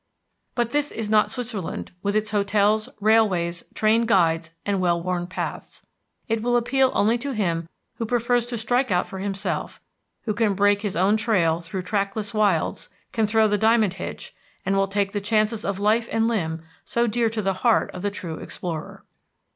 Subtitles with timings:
[0.55, 5.83] But this is not Switzerland, with its hotels, railways, trained guides, and well worn paths.
[6.27, 9.79] It will appeal only to him who prefers to strike out for himself,
[10.23, 14.33] who can break his own trail through trackless wilds, can throw the diamond hitch,
[14.65, 18.01] and will take the chances of life and limb so dear to the heart of
[18.01, 19.03] the true explorer."